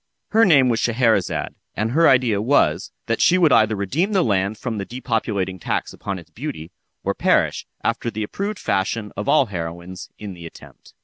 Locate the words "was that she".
2.41-3.37